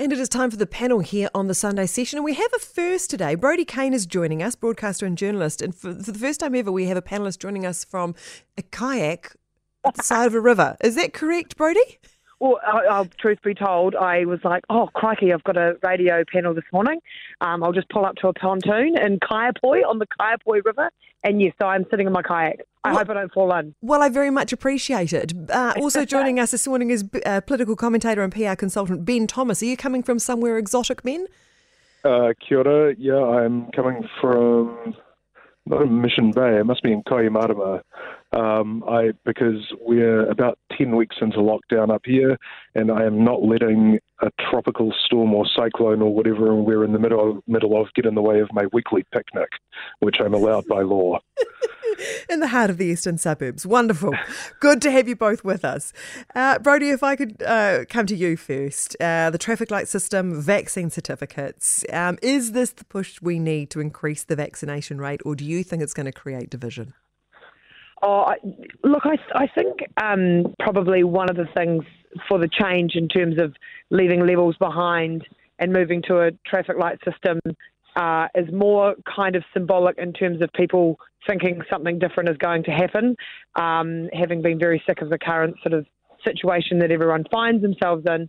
And 0.00 0.12
it 0.12 0.20
is 0.20 0.28
time 0.28 0.48
for 0.52 0.56
the 0.56 0.64
panel 0.64 1.00
here 1.00 1.28
on 1.34 1.48
the 1.48 1.54
Sunday 1.54 1.86
session. 1.86 2.18
And 2.18 2.24
we 2.24 2.34
have 2.34 2.52
a 2.54 2.60
first 2.60 3.10
today. 3.10 3.34
Brodie 3.34 3.64
Kane 3.64 3.92
is 3.92 4.06
joining 4.06 4.44
us, 4.44 4.54
broadcaster 4.54 5.04
and 5.04 5.18
journalist. 5.18 5.60
And 5.60 5.74
for, 5.74 5.92
for 5.92 6.12
the 6.12 6.18
first 6.20 6.38
time 6.38 6.54
ever, 6.54 6.70
we 6.70 6.86
have 6.86 6.96
a 6.96 7.02
panelist 7.02 7.40
joining 7.40 7.66
us 7.66 7.82
from 7.82 8.14
a 8.56 8.62
kayak 8.62 9.34
side 10.00 10.28
of 10.28 10.36
a 10.36 10.40
river. 10.40 10.76
Is 10.84 10.94
that 10.94 11.12
correct, 11.12 11.56
Brodie? 11.56 11.98
Well, 12.40 12.60
uh, 12.64 13.04
truth 13.20 13.38
be 13.42 13.54
told, 13.54 13.96
I 13.96 14.24
was 14.24 14.38
like, 14.44 14.62
oh, 14.70 14.88
crikey, 14.94 15.32
I've 15.32 15.42
got 15.42 15.56
a 15.56 15.76
radio 15.82 16.22
panel 16.32 16.54
this 16.54 16.64
morning. 16.72 17.00
Um, 17.40 17.64
I'll 17.64 17.72
just 17.72 17.88
pull 17.88 18.04
up 18.04 18.14
to 18.16 18.28
a 18.28 18.32
pontoon 18.32 18.96
in 18.96 19.18
Kaiapoi 19.18 19.84
on 19.84 19.98
the 19.98 20.06
Kaiapoi 20.20 20.64
River. 20.64 20.90
And 21.24 21.42
yes, 21.42 21.52
so 21.60 21.66
I'm 21.66 21.84
sitting 21.90 22.06
in 22.06 22.12
my 22.12 22.22
kayak. 22.22 22.60
I 22.84 22.90
well, 22.90 22.98
hope 22.98 23.10
I 23.10 23.14
don't 23.14 23.32
fall 23.32 23.52
in. 23.56 23.74
Well, 23.82 24.02
I 24.02 24.08
very 24.08 24.30
much 24.30 24.52
appreciate 24.52 25.12
it. 25.12 25.32
Uh, 25.50 25.74
also 25.78 26.04
joining 26.06 26.38
us 26.38 26.52
this 26.52 26.66
morning 26.68 26.90
is 26.90 27.04
uh, 27.26 27.40
political 27.40 27.74
commentator 27.74 28.22
and 28.22 28.32
PR 28.32 28.54
consultant 28.54 29.04
Ben 29.04 29.26
Thomas. 29.26 29.60
Are 29.60 29.66
you 29.66 29.76
coming 29.76 30.04
from 30.04 30.20
somewhere 30.20 30.58
exotic, 30.58 31.02
Ben? 31.02 31.26
Uh, 32.04 32.34
kia 32.38 32.58
ora. 32.58 32.94
Yeah, 32.96 33.16
I'm 33.16 33.70
coming 33.72 34.08
from 34.20 34.94
not 35.66 35.90
Mission 35.90 36.30
Bay. 36.30 36.58
It 36.58 36.66
must 36.66 36.82
be 36.82 36.92
in 36.92 37.02
Kohimarama. 37.02 37.82
Um, 38.32 38.84
I 38.88 39.12
because 39.24 39.72
we're 39.80 40.30
about 40.30 40.58
ten 40.78 40.96
weeks 40.96 41.16
into 41.20 41.38
lockdown 41.38 41.92
up 41.92 42.02
here, 42.04 42.38
and 42.74 42.90
I 42.90 43.04
am 43.04 43.24
not 43.24 43.42
letting 43.42 43.98
a 44.20 44.30
tropical 44.50 44.92
storm 45.04 45.34
or 45.34 45.46
cyclone 45.46 46.02
or 46.02 46.14
whatever 46.14 46.52
and 46.52 46.64
we're 46.64 46.84
in 46.84 46.92
the 46.92 46.98
middle 46.98 47.40
middle 47.46 47.80
of 47.80 47.92
get 47.94 48.06
in 48.06 48.14
the 48.14 48.22
way 48.22 48.40
of 48.40 48.48
my 48.52 48.64
weekly 48.72 49.04
picnic, 49.12 49.48
which 50.00 50.16
I'm 50.20 50.34
allowed 50.34 50.66
by 50.66 50.82
law. 50.82 51.20
in 52.28 52.40
the 52.40 52.48
heart 52.48 52.70
of 52.70 52.78
the 52.78 52.86
eastern 52.86 53.18
suburbs. 53.18 53.66
Wonderful. 53.66 54.14
Good 54.60 54.82
to 54.82 54.90
have 54.90 55.08
you 55.08 55.16
both 55.16 55.44
with 55.44 55.64
us. 55.64 55.92
Uh, 56.34 56.58
Brodie, 56.58 56.90
if 56.90 57.02
I 57.02 57.16
could 57.16 57.42
uh, 57.42 57.84
come 57.88 58.06
to 58.06 58.16
you 58.16 58.36
first. 58.36 58.96
Uh, 59.00 59.30
the 59.30 59.38
traffic 59.38 59.70
light 59.70 59.88
system, 59.88 60.40
vaccine 60.40 60.90
certificates. 60.90 61.84
Um, 61.92 62.18
is 62.22 62.52
this 62.52 62.70
the 62.70 62.84
push 62.84 63.20
we 63.20 63.38
need 63.38 63.70
to 63.70 63.80
increase 63.80 64.24
the 64.24 64.36
vaccination 64.36 65.00
rate, 65.00 65.20
or 65.24 65.34
do 65.34 65.44
you 65.44 65.62
think 65.62 65.82
it's 65.82 65.94
going 65.94 66.06
to 66.06 66.12
create 66.12 66.50
division? 66.50 66.94
Oh, 68.02 68.32
look, 68.84 69.02
I, 69.04 69.18
I 69.34 69.46
think 69.48 69.80
um, 70.00 70.54
probably 70.60 71.02
one 71.04 71.28
of 71.28 71.36
the 71.36 71.48
things 71.56 71.84
for 72.28 72.38
the 72.38 72.48
change 72.48 72.94
in 72.94 73.08
terms 73.08 73.40
of 73.40 73.54
leaving 73.90 74.26
levels 74.26 74.56
behind 74.56 75.26
and 75.58 75.72
moving 75.72 76.02
to 76.02 76.20
a 76.20 76.30
traffic 76.46 76.76
light 76.78 76.98
system 77.04 77.40
uh, 77.96 78.28
is 78.34 78.52
more 78.52 78.94
kind 79.04 79.34
of 79.34 79.42
symbolic 79.52 79.98
in 79.98 80.12
terms 80.12 80.40
of 80.40 80.52
people 80.52 80.98
thinking 81.26 81.60
something 81.70 81.98
different 81.98 82.28
is 82.28 82.36
going 82.36 82.62
to 82.64 82.70
happen, 82.70 83.16
um, 83.56 84.08
having 84.12 84.40
been 84.40 84.58
very 84.58 84.82
sick 84.86 85.02
of 85.02 85.10
the 85.10 85.18
current 85.18 85.56
sort 85.62 85.72
of 85.72 85.84
situation 86.24 86.78
that 86.78 86.92
everyone 86.92 87.24
finds 87.30 87.62
themselves 87.62 88.04
in. 88.06 88.28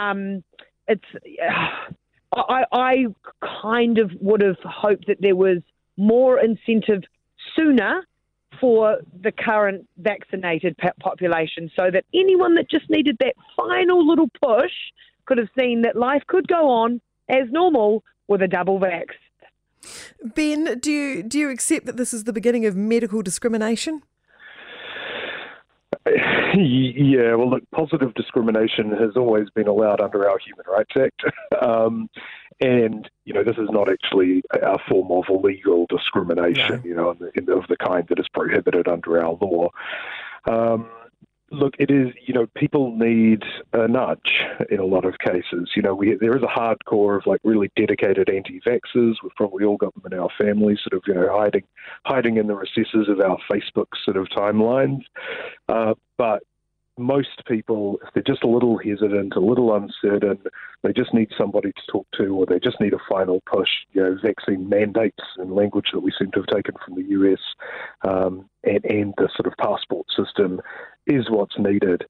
Um, 0.00 0.42
it's 0.88 1.04
I, 2.32 2.64
I 2.72 2.94
kind 3.62 3.98
of 3.98 4.12
would 4.20 4.40
have 4.40 4.58
hoped 4.62 5.08
that 5.08 5.16
there 5.20 5.34
was 5.34 5.58
more 5.96 6.38
incentive 6.38 7.02
sooner 7.56 8.06
for 8.60 8.98
the 9.22 9.32
current 9.32 9.86
vaccinated 9.98 10.76
population 11.00 11.70
so 11.76 11.90
that 11.90 12.04
anyone 12.14 12.54
that 12.54 12.70
just 12.70 12.88
needed 12.90 13.16
that 13.20 13.34
final 13.56 14.06
little 14.06 14.28
push 14.42 14.72
could 15.26 15.38
have 15.38 15.48
seen 15.58 15.82
that 15.82 15.96
life 15.96 16.22
could 16.26 16.48
go 16.48 16.68
on 16.68 17.00
as 17.28 17.50
normal 17.50 18.02
with 18.28 18.42
a 18.42 18.48
double 18.48 18.80
vax. 18.80 19.06
Ben, 20.34 20.78
do 20.78 20.90
you 20.90 21.22
do 21.22 21.38
you 21.38 21.48
accept 21.50 21.86
that 21.86 21.96
this 21.96 22.12
is 22.12 22.24
the 22.24 22.32
beginning 22.32 22.66
of 22.66 22.76
medical 22.76 23.22
discrimination? 23.22 24.02
Yeah, 26.52 27.36
well, 27.36 27.48
look, 27.48 27.62
positive 27.70 28.12
discrimination 28.14 28.90
has 28.90 29.16
always 29.16 29.48
been 29.50 29.68
allowed 29.68 30.00
under 30.00 30.28
our 30.28 30.36
Human 30.38 30.64
Rights 30.68 30.92
Act. 30.96 31.22
Um, 31.62 32.08
and 32.60 33.10
you 33.24 33.32
know 33.32 33.42
this 33.42 33.56
is 33.56 33.68
not 33.70 33.90
actually 33.90 34.42
a 34.52 34.78
form 34.88 35.10
of 35.10 35.24
illegal 35.28 35.86
discrimination, 35.88 36.82
you 36.84 36.94
know, 36.94 37.16
in 37.34 37.44
the, 37.46 37.54
of 37.54 37.66
the 37.68 37.76
kind 37.76 38.06
that 38.08 38.18
is 38.18 38.26
prohibited 38.32 38.88
under 38.88 39.22
our 39.22 39.36
law. 39.40 39.68
Um, 40.48 40.90
look, 41.50 41.74
it 41.78 41.90
is 41.90 42.08
you 42.26 42.34
know 42.34 42.46
people 42.56 42.96
need 42.96 43.42
a 43.72 43.88
nudge 43.88 44.44
in 44.70 44.78
a 44.78 44.84
lot 44.84 45.04
of 45.04 45.18
cases. 45.18 45.70
You 45.74 45.82
know, 45.82 45.94
we 45.94 46.16
there 46.20 46.36
is 46.36 46.42
a 46.42 46.46
hardcore 46.46 47.16
of 47.16 47.26
like 47.26 47.40
really 47.44 47.70
dedicated 47.76 48.28
anti-vaxxers. 48.28 49.14
We've 49.22 49.34
probably 49.36 49.64
all 49.64 49.76
got 49.76 49.94
them 49.94 50.12
in 50.12 50.18
our 50.18 50.30
families, 50.38 50.80
sort 50.82 50.94
of 50.94 51.02
you 51.06 51.14
know 51.14 51.28
hiding 51.30 51.64
hiding 52.04 52.36
in 52.36 52.46
the 52.46 52.54
recesses 52.54 53.08
of 53.08 53.20
our 53.20 53.38
Facebook 53.50 53.88
sort 54.04 54.16
of 54.16 54.26
timelines. 54.28 55.02
Uh, 55.68 55.94
but 56.18 56.42
most 57.00 57.44
people, 57.46 57.98
if 58.06 58.12
they're 58.14 58.22
just 58.22 58.44
a 58.44 58.48
little 58.48 58.78
hesitant, 58.78 59.34
a 59.34 59.40
little 59.40 59.74
uncertain, 59.74 60.38
they 60.82 60.92
just 60.92 61.12
need 61.12 61.30
somebody 61.36 61.72
to 61.72 61.92
talk 61.92 62.06
to, 62.16 62.26
or 62.28 62.46
they 62.46 62.58
just 62.58 62.80
need 62.80 62.92
a 62.92 62.98
final 63.08 63.42
push. 63.46 63.68
You 63.92 64.02
know, 64.02 64.18
vaccine 64.22 64.68
mandates 64.68 65.22
and 65.36 65.54
language 65.54 65.86
that 65.92 66.00
we 66.00 66.12
seem 66.18 66.30
to 66.32 66.40
have 66.40 66.46
taken 66.46 66.74
from 66.84 66.94
the 66.96 67.08
US, 67.10 67.40
um, 68.02 68.48
and, 68.64 68.84
and 68.84 69.14
the 69.16 69.28
sort 69.36 69.46
of 69.46 69.54
passport 69.58 70.06
system 70.16 70.60
is 71.06 71.28
what's 71.28 71.58
needed. 71.58 72.04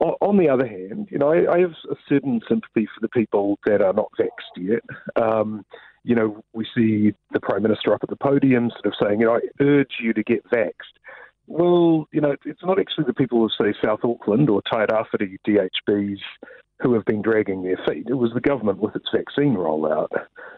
On 0.00 0.38
the 0.38 0.48
other 0.48 0.66
hand, 0.66 1.08
you 1.10 1.18
know, 1.18 1.32
I, 1.32 1.52
I 1.52 1.58
have 1.60 1.74
a 1.90 1.96
certain 2.08 2.40
sympathy 2.48 2.86
for 2.86 3.00
the 3.00 3.08
people 3.08 3.58
that 3.66 3.82
are 3.82 3.92
not 3.92 4.10
vaxxed 4.18 4.56
yet. 4.56 4.82
Um, 5.22 5.64
you 6.04 6.14
know, 6.14 6.44
we 6.52 6.64
see 6.74 7.14
the 7.32 7.40
Prime 7.40 7.62
Minister 7.62 7.92
up 7.92 8.02
at 8.02 8.08
the 8.08 8.16
podium 8.16 8.70
sort 8.70 8.86
of 8.86 8.94
saying, 9.02 9.20
you 9.20 9.26
know, 9.26 9.34
I 9.34 9.40
urge 9.60 9.96
you 10.00 10.12
to 10.12 10.22
get 10.22 10.48
vaxxed. 10.50 10.96
Well, 11.46 12.08
you 12.12 12.20
know, 12.20 12.36
it's 12.44 12.62
not 12.62 12.78
actually 12.78 13.04
the 13.04 13.14
people 13.14 13.44
of, 13.44 13.52
say, 13.58 13.72
South 13.82 14.00
Auckland 14.04 14.50
or 14.50 14.62
Tairawhiti 14.62 15.38
DHBs 15.46 16.18
who 16.80 16.92
have 16.92 17.04
been 17.06 17.22
dragging 17.22 17.62
their 17.62 17.78
feet. 17.88 18.06
It 18.08 18.14
was 18.14 18.32
the 18.34 18.40
government 18.40 18.80
with 18.80 18.94
its 18.96 19.08
vaccine 19.12 19.54
rollout. 19.54 20.08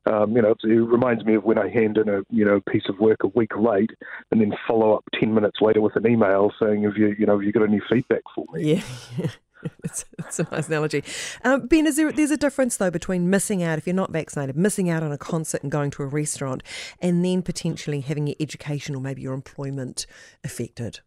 Um, 0.06 0.34
you 0.34 0.43
know, 0.43 0.54
it 0.62 0.66
reminds 0.66 1.25
me 1.25 1.34
of 1.34 1.44
when 1.44 1.59
I 1.59 1.69
hand 1.69 1.97
in 1.97 2.09
a 2.09 2.22
you 2.31 2.44
know 2.44 2.60
piece 2.69 2.88
of 2.88 2.98
work 2.98 3.22
a 3.22 3.28
week 3.28 3.56
late 3.56 3.91
and 4.31 4.41
then 4.41 4.53
follow 4.66 4.94
up 4.94 5.04
ten 5.15 5.32
minutes 5.32 5.60
later 5.60 5.81
with 5.81 5.97
an 5.97 6.10
email 6.10 6.53
saying, 6.60 6.82
"Have 6.82 6.97
you 6.97 7.15
you 7.19 7.27
know 7.27 7.38
have 7.38 7.44
you 7.44 7.53
got 7.53 7.62
any 7.62 7.81
feedback 7.88 8.22
for 8.34 8.47
me?" 8.53 8.75
Yeah. 8.75 9.28
it's, 9.85 10.05
it's, 10.19 10.39
a 10.39 10.49
nice 10.51 10.69
analogy. 10.69 11.03
Um, 11.45 11.67
ben, 11.67 11.87
is 11.87 11.97
there, 11.97 12.13
there's 12.13 12.31
a 12.31 12.37
difference 12.37 12.77
though 12.77 12.91
between 12.91 13.31
missing 13.31 13.63
out 13.63 13.79
if 13.79 13.87
you're 13.87 13.95
not 13.95 14.13
vaccinated, 14.13 14.57
missing 14.57 14.91
out 14.91 15.03
on 15.03 15.13
a 15.13 15.19
concert 15.19 15.63
and 15.63 15.71
going 15.71 15.91
to 15.93 16.03
a 16.03 16.07
restaurant, 16.07 16.63
and 17.01 17.25
then 17.25 17.43
potentially 17.43 18.01
having 18.01 18.27
your 18.27 18.37
education 18.41 18.95
or 18.95 19.01
maybe 19.01 19.23
your 19.23 19.35
employment 19.35 20.07
affected. 20.45 21.01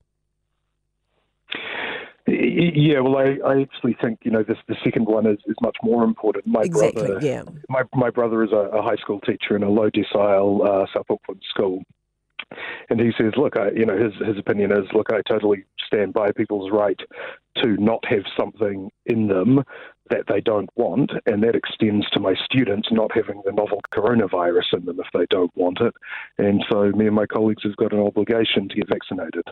Yeah, 2.27 2.99
well, 2.99 3.17
I, 3.17 3.37
I 3.45 3.61
actually 3.61 3.97
think 3.99 4.19
you 4.23 4.31
know 4.31 4.43
this 4.43 4.57
the 4.67 4.75
second 4.83 5.05
one 5.05 5.25
is, 5.25 5.39
is 5.47 5.55
much 5.61 5.75
more 5.83 6.03
important. 6.03 6.45
My 6.47 6.61
exactly, 6.61 7.07
brother, 7.07 7.25
yeah. 7.25 7.43
My 7.67 7.83
my 7.93 8.09
brother 8.09 8.43
is 8.43 8.51
a, 8.51 8.69
a 8.77 8.81
high 8.81 8.95
school 8.95 9.19
teacher 9.21 9.55
in 9.55 9.63
a 9.63 9.69
low 9.69 9.89
decile 9.89 10.65
uh, 10.65 10.85
South 10.93 11.07
Auckland 11.09 11.41
school, 11.49 11.83
and 12.89 12.99
he 12.99 13.11
says, 13.17 13.33
look, 13.37 13.57
I, 13.57 13.71
you 13.71 13.85
know, 13.85 13.97
his 13.97 14.13
his 14.25 14.37
opinion 14.37 14.71
is, 14.71 14.85
look, 14.93 15.07
I 15.11 15.21
totally 15.29 15.65
stand 15.85 16.13
by 16.13 16.31
people's 16.31 16.71
right 16.71 16.99
to 17.57 17.75
not 17.77 18.03
have 18.05 18.23
something 18.37 18.89
in 19.05 19.27
them 19.27 19.63
that 20.09 20.25
they 20.27 20.41
don't 20.41 20.69
want, 20.75 21.11
and 21.25 21.41
that 21.43 21.55
extends 21.55 22.09
to 22.11 22.19
my 22.19 22.35
students 22.45 22.89
not 22.91 23.11
having 23.13 23.41
the 23.45 23.51
novel 23.51 23.79
coronavirus 23.93 24.73
in 24.73 24.85
them 24.85 24.99
if 24.99 25.07
they 25.13 25.25
don't 25.29 25.55
want 25.55 25.79
it. 25.79 25.93
And 26.37 26.63
so, 26.69 26.91
me 26.91 27.07
and 27.07 27.15
my 27.15 27.25
colleagues 27.25 27.63
have 27.63 27.75
got 27.77 27.93
an 27.93 27.99
obligation 27.99 28.67
to 28.69 28.75
get 28.75 28.89
vaccinated. 28.89 29.45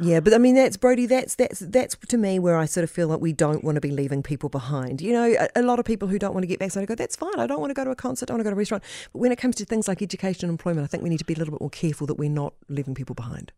Yeah, 0.00 0.20
but 0.20 0.32
I 0.32 0.38
mean 0.38 0.54
that's 0.54 0.76
Brodie. 0.76 1.06
That's 1.06 1.34
that's 1.34 1.60
that's 1.60 1.96
to 1.96 2.16
me 2.16 2.38
where 2.38 2.56
I 2.56 2.64
sort 2.64 2.84
of 2.84 2.90
feel 2.90 3.08
like 3.08 3.20
we 3.20 3.32
don't 3.32 3.62
want 3.62 3.76
to 3.76 3.80
be 3.80 3.90
leaving 3.90 4.22
people 4.22 4.48
behind. 4.48 5.00
You 5.00 5.12
know, 5.12 5.34
a, 5.38 5.60
a, 5.60 5.62
lot 5.62 5.78
of 5.78 5.84
people 5.84 6.08
who 6.08 6.18
don't 6.18 6.32
want 6.32 6.42
to 6.42 6.46
get 6.46 6.58
vaccinated 6.58 6.88
go, 6.88 6.94
"That's 6.94 7.16
fine. 7.16 7.38
I 7.38 7.46
don't 7.46 7.60
want 7.60 7.70
to 7.70 7.74
go 7.74 7.84
to 7.84 7.90
a 7.90 7.96
concert. 7.96 8.30
I 8.30 8.32
don't 8.32 8.38
want 8.38 8.40
to 8.40 8.44
go 8.44 8.50
to 8.50 8.56
a 8.56 8.58
restaurant." 8.58 8.84
But 9.12 9.18
when 9.18 9.32
it 9.32 9.36
comes 9.36 9.56
to 9.56 9.64
things 9.64 9.88
like 9.88 10.00
education 10.02 10.48
and 10.48 10.50
employment, 10.50 10.84
I 10.84 10.86
think 10.86 11.02
we 11.02 11.10
need 11.10 11.18
to 11.18 11.24
be 11.24 11.34
a 11.34 11.38
little 11.38 11.52
bit 11.52 11.60
more 11.60 11.70
careful 11.70 12.06
that 12.06 12.14
we're 12.14 12.30
not 12.30 12.54
leaving 12.68 12.94
people 12.94 13.14
behind. 13.14 13.52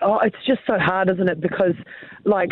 Oh, 0.00 0.18
it's 0.18 0.36
just 0.46 0.60
so 0.66 0.78
hard, 0.78 1.10
isn't 1.10 1.28
it? 1.28 1.40
Because, 1.40 1.74
like, 2.24 2.50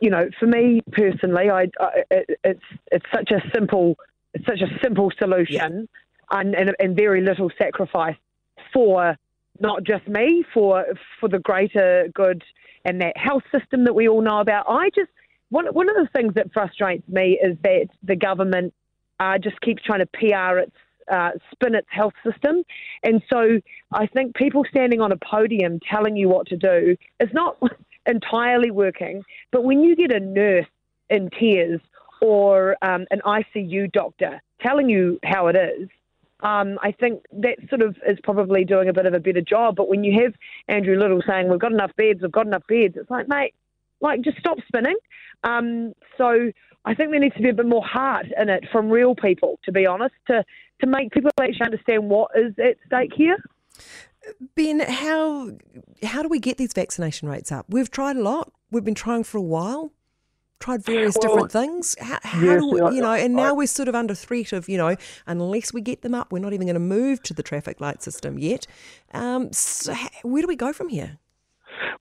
you 0.00 0.10
know, 0.10 0.28
for 0.38 0.46
me 0.46 0.80
personally, 0.92 1.50
I, 1.50 1.68
I 1.78 2.02
it, 2.10 2.38
it's 2.44 2.64
it's 2.90 3.06
such 3.14 3.30
a 3.30 3.40
simple 3.54 3.96
it's 4.34 4.46
such 4.46 4.60
a 4.60 4.68
simple 4.82 5.10
solution, 5.18 5.88
yeah. 6.32 6.40
and, 6.40 6.54
and 6.54 6.74
and 6.78 6.96
very 6.96 7.20
little 7.20 7.50
sacrifice 7.58 8.16
for 8.72 9.16
not 9.58 9.84
just 9.84 10.06
me, 10.08 10.44
for 10.54 10.86
for 11.18 11.28
the 11.28 11.38
greater 11.38 12.08
good 12.14 12.42
and 12.84 13.00
that 13.00 13.16
health 13.16 13.42
system 13.52 13.84
that 13.84 13.94
we 13.94 14.08
all 14.08 14.22
know 14.22 14.40
about. 14.40 14.66
I 14.68 14.90
just 14.94 15.10
one 15.50 15.66
one 15.66 15.88
of 15.88 15.96
the 15.96 16.08
things 16.14 16.34
that 16.34 16.52
frustrates 16.52 17.06
me 17.08 17.38
is 17.42 17.56
that 17.62 17.88
the 18.02 18.16
government 18.16 18.72
uh, 19.18 19.38
just 19.38 19.60
keeps 19.60 19.82
trying 19.82 20.00
to 20.00 20.06
PR 20.06 20.58
its 20.58 20.76
uh, 21.10 21.30
spin 21.50 21.74
its 21.74 21.88
health 21.90 22.14
system, 22.24 22.62
and 23.02 23.22
so 23.32 23.60
I 23.92 24.06
think 24.06 24.34
people 24.36 24.64
standing 24.70 25.00
on 25.00 25.12
a 25.12 25.16
podium 25.16 25.80
telling 25.90 26.16
you 26.16 26.28
what 26.28 26.46
to 26.48 26.56
do 26.56 26.96
is 27.18 27.28
not 27.32 27.58
entirely 28.06 28.70
working. 28.70 29.22
But 29.50 29.64
when 29.64 29.82
you 29.82 29.96
get 29.96 30.12
a 30.12 30.20
nurse 30.20 30.66
in 31.10 31.28
tears 31.30 31.80
or 32.22 32.76
um, 32.82 33.06
an 33.10 33.20
ICU 33.24 33.90
doctor 33.92 34.40
telling 34.60 34.88
you 34.88 35.18
how 35.24 35.48
it 35.48 35.56
is, 35.56 35.88
um, 36.42 36.78
I 36.82 36.92
think 36.92 37.24
that 37.32 37.58
sort 37.68 37.82
of 37.82 37.96
is 38.06 38.18
probably 38.22 38.64
doing 38.64 38.88
a 38.88 38.92
bit 38.92 39.06
of 39.06 39.14
a 39.14 39.20
better 39.20 39.40
job. 39.40 39.76
But 39.76 39.88
when 39.88 40.04
you 40.04 40.22
have 40.22 40.34
Andrew 40.68 40.98
Little 40.98 41.22
saying 41.26 41.48
we've 41.48 41.60
got 41.60 41.72
enough 41.72 41.92
beds, 41.96 42.20
we've 42.22 42.32
got 42.32 42.46
enough 42.46 42.66
beds, 42.68 42.94
it's 42.96 43.10
like, 43.10 43.28
mate, 43.28 43.54
like 44.00 44.22
just 44.22 44.38
stop 44.38 44.58
spinning. 44.66 44.96
Um, 45.44 45.92
so 46.16 46.50
I 46.84 46.94
think 46.94 47.10
there 47.10 47.20
needs 47.20 47.36
to 47.36 47.42
be 47.42 47.50
a 47.50 47.54
bit 47.54 47.66
more 47.66 47.84
heart 47.84 48.26
in 48.38 48.48
it 48.48 48.64
from 48.72 48.90
real 48.90 49.14
people, 49.14 49.58
to 49.64 49.72
be 49.72 49.86
honest, 49.86 50.14
to 50.28 50.44
to 50.80 50.86
make 50.86 51.12
people 51.12 51.30
actually 51.38 51.66
understand 51.66 52.08
what 52.08 52.30
is 52.34 52.54
at 52.58 52.76
stake 52.86 53.12
here. 53.14 53.36
Ben, 54.54 54.80
how 54.80 55.52
how 56.02 56.22
do 56.22 56.28
we 56.28 56.38
get 56.38 56.56
these 56.56 56.72
vaccination 56.72 57.28
rates 57.28 57.52
up? 57.52 57.66
We've 57.68 57.90
tried 57.90 58.16
a 58.16 58.22
lot. 58.22 58.52
We've 58.70 58.84
been 58.84 58.94
trying 58.94 59.24
for 59.24 59.38
a 59.38 59.42
while. 59.42 59.92
Tried 60.60 60.84
various 60.84 61.16
well, 61.16 61.28
different 61.28 61.52
things. 61.52 61.96
How, 61.98 62.18
how 62.22 62.40
yes, 62.40 62.60
do 62.60 62.66
we, 62.68 62.96
you 62.96 63.00
know? 63.00 63.12
And 63.12 63.34
now 63.34 63.50
I, 63.50 63.52
we're 63.52 63.66
sort 63.66 63.88
of 63.88 63.94
under 63.94 64.14
threat 64.14 64.52
of 64.52 64.68
you 64.68 64.76
know, 64.76 64.94
unless 65.26 65.72
we 65.72 65.80
get 65.80 66.02
them 66.02 66.14
up, 66.14 66.30
we're 66.30 66.38
not 66.38 66.52
even 66.52 66.66
going 66.66 66.74
to 66.74 66.80
move 66.80 67.22
to 67.24 67.34
the 67.34 67.42
traffic 67.42 67.80
light 67.80 68.02
system 68.02 68.38
yet. 68.38 68.66
Um, 69.12 69.52
so 69.52 69.94
where 70.22 70.42
do 70.42 70.48
we 70.48 70.56
go 70.56 70.72
from 70.72 70.88
here? 70.88 71.18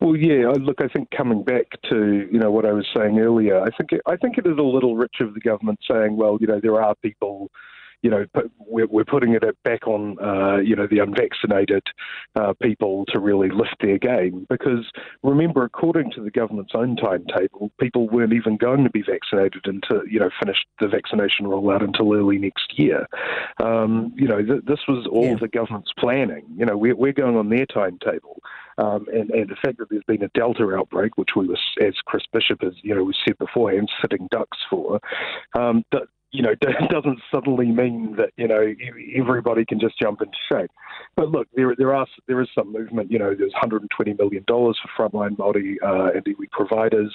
Well, 0.02 0.16
yeah. 0.16 0.52
Look, 0.60 0.82
I 0.82 0.88
think 0.88 1.10
coming 1.12 1.44
back 1.44 1.68
to 1.90 2.28
you 2.32 2.38
know 2.38 2.52
what 2.52 2.66
I 2.66 2.74
was 2.74 2.86
saying 2.96 3.18
earlier, 3.20 3.62
I 3.62 3.70
think 3.78 3.94
it, 3.94 4.02
I 4.06 4.18
think 4.18 4.38
it 4.38 4.46
is 4.46 4.58
a 4.58 4.62
little 4.62 4.96
rich 4.96 5.16
of 5.22 5.34
the 5.34 5.40
government 5.40 5.80
saying, 5.90 6.18
well, 6.18 6.38
you 6.40 6.48
know, 6.48 6.60
there 6.62 6.82
are 6.82 6.96
people 7.02 7.50
you 8.02 8.10
know, 8.10 8.26
we're, 8.60 8.88
we're 8.88 9.06
putting 9.06 9.34
it 9.34 9.44
back 9.64 9.88
on, 9.88 10.18
uh, 10.20 10.58
you 10.58 10.76
know, 10.76 10.88
the 10.88 11.00
unvaccinated 11.00 11.84
uh, 12.36 12.54
people 12.62 13.06
to 13.10 13.20
really 13.20 13.50
lift 13.50 13.76
their 13.82 13.98
game. 13.98 14.46
Because 14.50 14.90
remember, 15.24 15.64
according 15.64 16.12
to 16.12 16.24
the 16.24 16.32
government's 16.32 16.74
own 16.76 16.96
timetable, 16.96 17.72
people 17.80 18.08
weren't 18.08 18.34
even 18.34 18.58
going 18.58 18.84
to 18.84 18.90
be 18.90 19.02
vaccinated 19.02 19.66
until, 19.66 20.08
you 20.08 20.20
know, 20.20 20.30
finish 20.42 20.58
the 20.80 20.88
vaccination 20.88 21.46
rollout 21.46 21.84
until 21.84 22.14
early 22.14 22.38
next 22.38 22.78
year. 22.78 23.06
Um, 23.62 24.14
you 24.16 24.28
know, 24.28 24.42
th- 24.42 24.64
this 24.66 24.80
was 24.88 25.08
all 25.12 25.26
yeah. 25.26 25.36
the 25.40 25.48
government's 25.48 25.92
planning. 25.98 26.46
You 26.56 26.66
know, 26.66 26.78
we're, 26.78 26.96
we're 26.96 27.14
going 27.14 27.36
on 27.36 27.50
their 27.50 27.66
timetable. 27.66 28.42
Um, 28.78 29.08
and, 29.12 29.30
and 29.32 29.50
the 29.50 29.58
fact 29.62 29.78
that 29.80 29.90
there's 29.90 30.04
been 30.08 30.24
a 30.24 30.30
Delta 30.30 30.64
outbreak, 30.74 31.18
which 31.18 31.32
we 31.36 31.48
were, 31.48 31.58
as 31.82 31.96
Chris 32.06 32.24
Bishop 32.32 32.62
has, 32.62 32.74
you 32.82 32.96
know, 32.96 33.04
we 33.04 33.14
said 33.28 33.38
beforehand, 33.38 33.92
sitting 34.02 34.30
ducks 34.32 34.58
for, 34.70 35.02
um, 35.54 35.84
that 35.92 36.04
you 36.32 36.42
know, 36.42 36.54
doesn't 36.90 37.20
suddenly 37.32 37.68
mean 37.68 38.16
that 38.18 38.32
you 38.38 38.48
know 38.48 38.74
everybody 39.16 39.66
can 39.66 39.80
just 39.80 39.98
jump 40.00 40.22
into 40.22 40.38
shape. 40.50 40.72
But 41.20 41.32
look, 41.32 41.50
there 41.54 41.76
there 41.78 41.94
are 41.94 42.08
there 42.28 42.40
is 42.40 42.48
some 42.56 42.72
movement. 42.72 43.12
You 43.12 43.20
know, 43.20 43.36
there's 43.38 43.52
120 43.52 44.14
million 44.14 44.42
dollars 44.48 44.80
for 44.82 45.10
frontline 45.10 45.36
Māori 45.36 45.76
uh, 45.84 46.12
and 46.16 46.24
iwi 46.24 46.50
providers. 46.50 47.14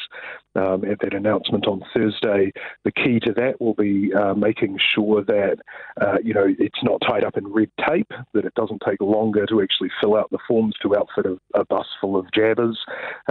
Um, 0.57 0.85
at 0.85 1.01
that 1.01 1.15
announcement 1.15 1.67
on 1.67 1.83
Thursday, 1.95 2.53
the 2.85 2.93
key 2.93 3.19
to 3.21 3.33
that 3.33 3.63
will 3.63 3.73
be 3.73 4.13
uh, 4.13 4.35
making 4.35 4.79
sure 4.95 5.25
that 5.25 5.57
uh, 6.03 6.19
you 6.23 6.35
know 6.35 6.45
it's 6.59 6.83
not 6.83 7.01
tied 7.01 7.25
up 7.25 7.39
in 7.39 7.51
red 7.51 7.71
tape, 7.89 8.13
that 8.35 8.45
it 8.45 8.53
doesn't 8.57 8.83
take 8.87 9.01
longer 9.01 9.47
to 9.47 9.63
actually 9.63 9.89
fill 10.03 10.17
out 10.17 10.31
the 10.31 10.39
forms 10.47 10.75
to 10.83 10.95
outfit 10.95 11.25
a, 11.25 11.39
a 11.59 11.65
bus 11.65 11.87
full 11.99 12.19
of 12.19 12.31
jabbers 12.35 12.79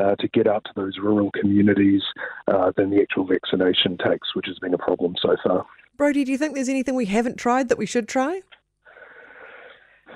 uh, 0.02 0.16
to 0.16 0.28
get 0.30 0.48
out 0.48 0.66
to 0.66 0.72
those 0.76 0.98
rural 0.98 1.30
communities 1.40 2.02
uh, 2.48 2.72
than 2.76 2.90
the 2.90 3.00
actual 3.00 3.28
vaccination 3.28 3.96
takes, 4.04 4.34
which 4.36 4.48
has 4.48 4.58
been 4.58 4.74
a 4.74 4.80
problem 4.80 5.14
so 5.22 5.36
far. 5.44 5.68
Brodie, 5.98 6.24
do 6.24 6.32
you 6.32 6.38
think 6.40 6.56
there's 6.56 6.68
anything 6.68 6.96
we 6.96 7.06
haven't 7.06 7.38
tried 7.38 7.70
that 7.70 7.78
we 7.78 7.86
should 7.86 8.08
try? 8.08 8.42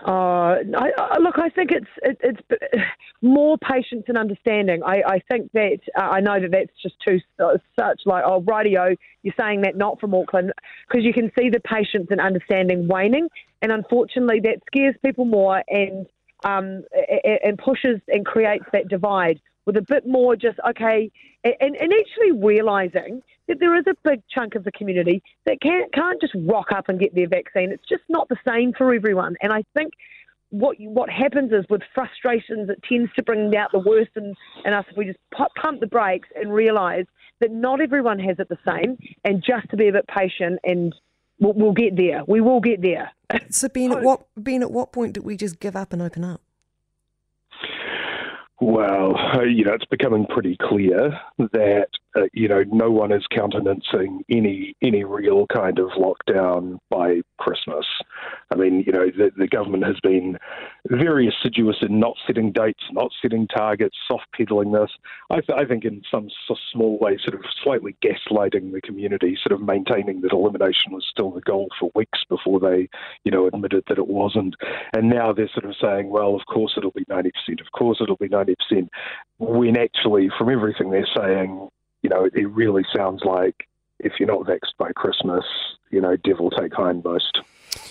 Uh, 0.05 0.59
I, 0.77 0.91
I, 0.97 1.17
look, 1.19 1.37
I 1.37 1.49
think 1.49 1.71
it's 1.71 1.87
it, 2.03 2.17
it's 2.21 2.81
more 3.21 3.57
patience 3.57 4.03
and 4.07 4.17
understanding. 4.17 4.81
I, 4.83 5.01
I 5.05 5.19
think 5.29 5.51
that 5.53 5.79
uh, 5.97 6.01
I 6.01 6.19
know 6.19 6.39
that 6.39 6.51
that's 6.51 6.71
just 6.81 6.95
too 7.05 7.19
such 7.79 8.01
like 8.05 8.23
oh 8.25 8.41
radio. 8.41 8.95
You're 9.23 9.33
saying 9.39 9.61
that 9.61 9.75
not 9.75 9.99
from 9.99 10.13
Auckland 10.13 10.53
because 10.87 11.03
you 11.03 11.13
can 11.13 11.31
see 11.37 11.49
the 11.49 11.59
patience 11.59 12.07
and 12.09 12.19
understanding 12.19 12.87
waning, 12.87 13.29
and 13.61 13.71
unfortunately 13.71 14.39
that 14.41 14.59
scares 14.67 14.95
people 15.03 15.25
more 15.25 15.63
and 15.67 16.05
um, 16.43 16.83
and 17.43 17.57
pushes 17.57 17.99
and 18.07 18.25
creates 18.25 18.65
that 18.73 18.87
divide 18.87 19.39
with 19.67 19.77
a 19.77 19.81
bit 19.83 20.07
more 20.07 20.35
just 20.35 20.57
okay, 20.67 21.11
and, 21.43 21.75
and 21.75 21.93
actually 21.93 22.31
realizing 22.31 23.21
that 23.47 23.59
there 23.59 23.77
is 23.77 23.85
a 23.85 23.93
big 24.03 24.23
chunk 24.33 24.55
of 24.55 24.63
the 24.63 24.71
community 24.71 25.21
that 25.45 25.61
can't 25.61 25.93
can't 25.93 26.19
just 26.19 26.33
rock 26.47 26.71
up 26.71 26.89
and 26.89 26.99
get 26.99 27.13
their 27.13 27.27
vaccine. 27.27 27.71
It's 27.71 27.87
just 27.87 28.03
not 28.09 28.27
the 28.29 28.37
same 28.47 28.73
for 28.73 28.95
everyone, 28.95 29.35
and 29.41 29.53
I 29.53 29.63
think. 29.75 29.93
What 30.49 30.77
what 30.79 31.09
happens 31.09 31.51
is 31.51 31.65
with 31.69 31.81
frustrations, 31.93 32.69
it 32.69 32.81
tends 32.87 33.11
to 33.15 33.21
bring 33.23 33.53
out 33.57 33.73
the 33.73 33.79
worst 33.79 34.11
in, 34.15 34.33
in 34.63 34.71
us 34.71 34.85
if 34.89 34.95
we 34.95 35.03
just 35.03 35.19
pump 35.33 35.81
the 35.81 35.87
brakes 35.87 36.29
and 36.37 36.53
realise 36.53 37.05
that 37.41 37.51
not 37.51 37.81
everyone 37.81 38.17
has 38.19 38.37
it 38.39 38.47
the 38.47 38.57
same, 38.65 38.97
and 39.25 39.43
just 39.45 39.69
to 39.71 39.75
be 39.75 39.89
a 39.89 39.91
bit 39.91 40.07
patient 40.07 40.59
and 40.63 40.95
we'll, 41.39 41.51
we'll 41.51 41.73
get 41.73 41.97
there. 41.97 42.23
We 42.27 42.39
will 42.39 42.61
get 42.61 42.81
there. 42.81 43.11
So, 43.49 43.67
Ben, 43.67 43.91
at 43.91 44.01
what 44.03 44.25
Ben, 44.37 44.63
at 44.63 44.71
what 44.71 44.93
point 44.93 45.13
did 45.13 45.25
we 45.25 45.35
just 45.35 45.59
give 45.59 45.75
up 45.75 45.91
and 45.91 46.01
open 46.01 46.23
up? 46.23 46.39
Well, 48.59 49.15
you 49.47 49.63
know, 49.63 49.73
it's 49.73 49.85
becoming 49.85 50.25
pretty 50.25 50.57
clear 50.61 51.19
that 51.37 51.87
uh, 52.15 52.23
you 52.33 52.47
know 52.47 52.63
no 52.71 52.89
one 52.89 53.11
is 53.11 53.23
countenancing 53.29 54.23
any 54.29 54.75
any 54.81 55.03
real 55.03 55.45
kind 55.47 55.79
of 55.79 55.89
lockdown 55.91 56.79
by 56.89 57.21
Christmas. 57.37 57.85
I 58.51 58.55
mean, 58.55 58.83
you 58.85 58.91
know, 58.91 59.11
the, 59.15 59.31
the 59.37 59.47
government 59.47 59.85
has 59.85 59.99
been 60.01 60.37
very 60.89 61.27
assiduous 61.27 61.77
in 61.81 61.99
not 61.99 62.15
setting 62.25 62.51
dates, 62.51 62.83
not 62.91 63.11
setting 63.21 63.47
targets, 63.47 63.95
soft 64.07 64.25
peddling 64.35 64.71
this. 64.71 64.91
I, 65.29 65.41
th- 65.41 65.57
I 65.57 65.65
think 65.65 65.85
in 65.85 66.01
some 66.09 66.29
small 66.71 66.97
way, 66.99 67.17
sort 67.21 67.35
of 67.35 67.45
slightly 67.63 67.95
gaslighting 68.03 68.71
the 68.71 68.81
community, 68.81 69.37
sort 69.41 69.59
of 69.59 69.65
maintaining 69.65 70.21
that 70.21 70.31
elimination 70.31 70.91
was 70.91 71.05
still 71.09 71.31
the 71.31 71.41
goal 71.41 71.67
for 71.79 71.91
weeks 71.95 72.19
before 72.29 72.59
they, 72.59 72.89
you 73.23 73.31
know, 73.31 73.47
admitted 73.47 73.83
that 73.87 73.97
it 73.97 74.07
wasn't. 74.07 74.55
And 74.93 75.09
now 75.09 75.33
they're 75.33 75.49
sort 75.53 75.65
of 75.65 75.75
saying, 75.81 76.09
well, 76.09 76.35
of 76.35 76.45
course 76.45 76.73
it'll 76.77 76.91
be 76.91 77.05
90%, 77.05 77.31
of 77.59 77.71
course 77.73 77.99
it'll 78.01 78.17
be 78.17 78.29
90%, 78.29 78.55
when 79.39 79.77
actually, 79.77 80.29
from 80.37 80.49
everything 80.49 80.91
they're 80.91 81.07
saying, 81.15 81.69
you 82.01 82.09
know, 82.09 82.29
it 82.31 82.49
really 82.49 82.83
sounds 82.95 83.21
like 83.25 83.67
if 83.99 84.13
you're 84.19 84.27
not 84.27 84.45
vaxxed 84.45 84.77
by 84.77 84.91
Christmas, 84.91 85.43
you 85.91 86.01
know, 86.01 86.15
devil 86.17 86.49
take 86.49 86.71
hindmost. 86.73 87.39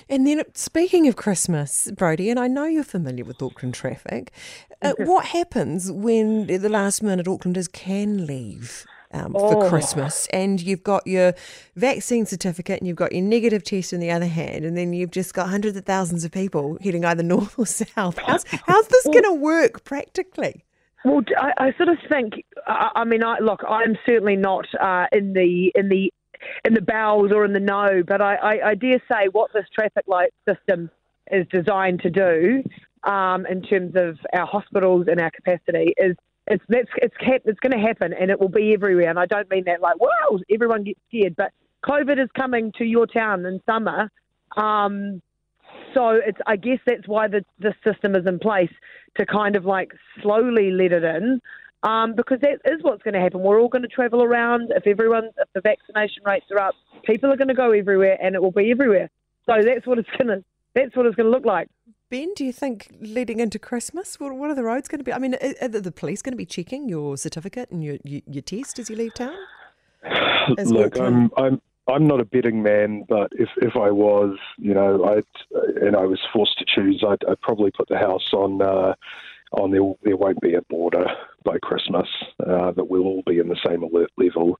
And 0.08 0.26
then, 0.26 0.42
speaking 0.54 1.08
of 1.08 1.16
Christmas, 1.16 1.90
Brodie, 1.96 2.30
and 2.30 2.38
I 2.38 2.48
know 2.48 2.64
you're 2.64 2.84
familiar 2.84 3.24
with 3.24 3.42
Auckland 3.42 3.74
traffic, 3.74 4.32
uh, 4.82 4.94
what 4.98 5.26
happens 5.26 5.90
when 5.90 6.46
the 6.46 6.68
last 6.68 7.02
minute 7.02 7.26
Aucklanders 7.26 7.70
can 7.70 8.26
leave? 8.26 8.84
Um, 9.12 9.36
oh. 9.36 9.62
For 9.62 9.68
Christmas, 9.70 10.26
and 10.32 10.60
you've 10.60 10.82
got 10.82 11.06
your 11.06 11.32
vaccine 11.76 12.26
certificate, 12.26 12.80
and 12.80 12.88
you've 12.88 12.96
got 12.96 13.12
your 13.12 13.22
negative 13.22 13.62
test 13.62 13.92
in 13.92 14.00
the 14.00 14.10
other 14.10 14.26
hand, 14.26 14.64
and 14.64 14.76
then 14.76 14.92
you've 14.92 15.12
just 15.12 15.32
got 15.32 15.48
hundreds 15.48 15.76
of 15.76 15.84
thousands 15.84 16.24
of 16.24 16.32
people 16.32 16.76
heading 16.82 17.04
either 17.04 17.22
north 17.22 17.56
or 17.56 17.66
south. 17.66 18.18
How's, 18.18 18.44
how's 18.66 18.88
this 18.88 19.04
going 19.04 19.22
to 19.22 19.32
work 19.32 19.84
practically? 19.84 20.65
Well, 21.06 21.22
I, 21.38 21.52
I, 21.56 21.72
sort 21.76 21.88
of 21.88 21.98
think. 22.10 22.34
I, 22.66 22.90
I 22.96 23.04
mean, 23.04 23.22
I, 23.22 23.38
look, 23.38 23.62
I'm 23.68 23.96
certainly 24.04 24.34
not 24.34 24.66
uh, 24.74 25.06
in 25.12 25.34
the 25.34 25.70
in 25.76 25.88
the 25.88 26.12
in 26.64 26.74
the 26.74 26.82
bowels 26.82 27.30
or 27.32 27.44
in 27.44 27.52
the 27.52 27.60
know, 27.60 28.02
but 28.04 28.20
I, 28.20 28.58
I, 28.70 28.74
dare 28.74 29.00
say 29.08 29.28
what 29.30 29.52
this 29.52 29.66
traffic 29.72 30.02
light 30.08 30.34
system 30.48 30.90
is 31.30 31.46
designed 31.52 32.02
to 32.02 32.10
do 32.10 32.64
um, 33.04 33.46
in 33.46 33.62
terms 33.62 33.92
of 33.94 34.18
our 34.32 34.46
hospitals 34.46 35.06
and 35.08 35.20
our 35.20 35.30
capacity 35.30 35.94
is 35.96 36.16
it's 36.48 36.64
that's 36.68 36.88
it's 36.96 37.14
it's 37.20 37.60
going 37.60 37.80
to 37.80 37.86
happen 37.86 38.12
and 38.12 38.28
it 38.28 38.40
will 38.40 38.48
be 38.48 38.72
everywhere. 38.72 39.08
And 39.08 39.18
I 39.18 39.26
don't 39.26 39.48
mean 39.48 39.62
that 39.66 39.80
like 39.80 40.00
wow 40.00 40.40
everyone 40.52 40.82
gets 40.82 40.98
scared, 41.08 41.36
but 41.36 41.52
COVID 41.88 42.20
is 42.20 42.30
coming 42.36 42.72
to 42.78 42.84
your 42.84 43.06
town 43.06 43.46
in 43.46 43.60
summer. 43.64 44.10
Um, 44.56 45.22
so 45.94 46.20
it's 46.24 46.38
I 46.46 46.56
guess 46.56 46.78
that's 46.86 47.06
why 47.06 47.28
the 47.28 47.44
the 47.58 47.74
system 47.84 48.14
is 48.14 48.26
in 48.26 48.38
place 48.38 48.72
to 49.16 49.26
kind 49.26 49.56
of 49.56 49.64
like 49.64 49.92
slowly 50.22 50.70
let 50.70 50.92
it 50.92 51.04
in 51.04 51.40
um, 51.82 52.14
because 52.14 52.40
that 52.40 52.60
is 52.64 52.82
what's 52.82 53.02
going 53.02 53.14
to 53.14 53.20
happen. 53.20 53.40
We're 53.40 53.60
all 53.60 53.68
going 53.68 53.82
to 53.82 53.88
travel 53.88 54.22
around. 54.22 54.72
If 54.74 54.86
everyone, 54.86 55.30
if 55.38 55.48
the 55.54 55.60
vaccination 55.60 56.22
rates 56.24 56.46
are 56.50 56.58
up, 56.58 56.74
people 57.04 57.32
are 57.32 57.36
going 57.36 57.48
to 57.48 57.54
go 57.54 57.70
everywhere, 57.70 58.18
and 58.20 58.34
it 58.34 58.42
will 58.42 58.50
be 58.50 58.70
everywhere. 58.70 59.08
So 59.46 59.54
that's 59.62 59.86
what 59.86 59.98
it's 59.98 60.08
going 60.18 60.28
to. 60.28 60.44
That's 60.74 60.94
what 60.96 61.06
it's 61.06 61.16
going 61.16 61.26
to 61.26 61.30
look 61.30 61.46
like. 61.46 61.68
Ben, 62.10 62.32
do 62.34 62.44
you 62.44 62.52
think 62.52 62.94
leading 63.00 63.40
into 63.40 63.58
Christmas, 63.58 64.20
what, 64.20 64.32
what 64.34 64.50
are 64.50 64.54
the 64.54 64.62
roads 64.62 64.88
going 64.88 64.98
to 64.98 65.04
be? 65.04 65.12
I 65.12 65.18
mean, 65.18 65.34
are 65.60 65.68
the 65.68 65.90
police 65.90 66.22
going 66.22 66.32
to 66.32 66.36
be 66.36 66.46
checking 66.46 66.88
your 66.88 67.16
certificate 67.16 67.70
and 67.70 67.82
your 67.82 67.98
your, 68.04 68.20
your 68.26 68.42
test 68.42 68.78
as 68.78 68.90
you 68.90 68.96
leave 68.96 69.14
town? 69.14 69.36
As 70.58 70.70
Look, 70.70 70.98
I'm, 70.98 71.30
I'm 71.36 71.60
I'm 71.88 72.06
not 72.06 72.20
a 72.20 72.24
betting 72.24 72.62
man, 72.62 73.04
but 73.08 73.30
if, 73.32 73.48
if 73.58 73.76
I 73.76 73.90
was, 73.90 74.38
you 74.58 74.74
know, 74.74 75.04
I 75.04 75.22
and 75.80 75.96
I 75.96 76.04
was 76.04 76.20
forced 76.32 76.58
to 76.58 76.64
choose, 76.66 77.04
I'd, 77.06 77.24
I'd 77.28 77.40
probably 77.40 77.70
put 77.70 77.88
the 77.88 77.98
house 77.98 78.32
on 78.32 78.60
uh, 78.60 78.94
on 79.52 79.70
there. 79.70 79.82
There 80.02 80.16
won't 80.16 80.40
be 80.40 80.54
a 80.54 80.62
border 80.62 81.06
by 81.44 81.58
Christmas. 81.58 82.08
Uh, 82.44 82.72
that 82.72 82.88
we'll 82.90 83.04
all 83.04 83.22
be 83.26 83.38
in 83.38 83.48
the 83.48 83.60
same 83.66 83.82
alert 83.82 84.10
level. 84.16 84.58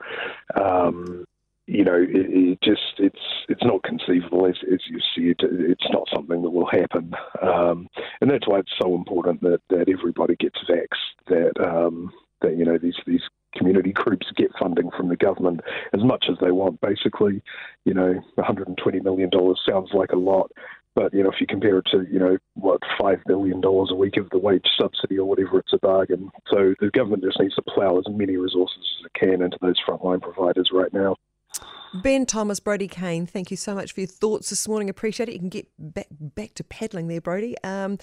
Um, 0.54 1.24
you 1.66 1.84
know, 1.84 1.96
it, 1.96 2.08
it, 2.12 2.60
just 2.62 2.94
it's 2.98 3.44
it's 3.48 3.64
not 3.64 3.82
conceivable 3.82 4.46
as, 4.46 4.56
as 4.72 4.80
you 4.86 5.00
said. 5.14 5.48
It's 5.50 5.86
not 5.90 6.08
something 6.14 6.42
that 6.42 6.50
will 6.50 6.70
happen, 6.70 7.12
um, 7.42 7.88
and 8.20 8.30
that's 8.30 8.46
why 8.46 8.60
it's 8.60 8.72
so 8.80 8.94
important 8.94 9.40
that, 9.42 9.60
that 9.70 9.88
everybody 9.88 10.36
gets 10.36 10.58
vaxxed. 10.70 11.26
That 11.26 11.66
um, 11.66 12.12
that 12.42 12.56
you 12.56 12.64
know 12.64 12.78
these 12.78 12.96
these 13.04 13.22
community 13.56 13.92
groups 13.92 14.26
get 14.36 14.50
funding 14.58 14.90
from 14.96 15.08
the 15.08 15.16
government 15.16 15.60
as 15.92 16.02
much 16.02 16.26
as 16.30 16.36
they 16.40 16.50
want. 16.50 16.80
Basically, 16.80 17.42
you 17.84 17.94
know, 17.94 18.14
120 18.34 19.00
million 19.00 19.30
dollars 19.30 19.60
sounds 19.68 19.90
like 19.92 20.12
a 20.12 20.16
lot, 20.16 20.50
but 20.96 21.12
you 21.12 21.22
know, 21.22 21.30
if 21.30 21.40
you 21.40 21.46
compare 21.46 21.78
it 21.78 21.86
to 21.92 22.06
you 22.10 22.18
know 22.18 22.38
what 22.54 22.80
five 22.98 23.20
billion 23.26 23.60
dollars 23.60 23.90
a 23.92 23.94
week 23.94 24.16
of 24.16 24.28
the 24.30 24.38
wage 24.38 24.66
subsidy 24.80 25.18
or 25.18 25.26
whatever, 25.26 25.58
it's 25.58 25.72
a 25.72 25.78
bargain. 25.78 26.30
So 26.50 26.74
the 26.80 26.90
government 26.90 27.22
just 27.22 27.38
needs 27.38 27.54
to 27.56 27.62
plough 27.62 27.98
as 27.98 28.04
many 28.08 28.36
resources 28.36 28.78
as 29.00 29.06
it 29.06 29.18
can 29.18 29.42
into 29.42 29.58
those 29.60 29.76
frontline 29.86 30.22
providers 30.22 30.70
right 30.72 30.92
now. 30.92 31.16
Ben 32.02 32.26
Thomas, 32.26 32.60
Brodie 32.60 32.88
Kane, 32.88 33.26
thank 33.26 33.50
you 33.50 33.56
so 33.56 33.74
much 33.74 33.92
for 33.92 34.00
your 34.00 34.08
thoughts 34.08 34.50
this 34.50 34.66
morning. 34.66 34.90
Appreciate 34.90 35.28
it. 35.28 35.32
You 35.32 35.38
can 35.38 35.48
get 35.48 35.68
back, 35.78 36.08
back 36.10 36.54
to 36.54 36.64
paddling 36.64 37.08
there, 37.08 37.20
Brodie. 37.20 37.56
Um, 37.62 37.98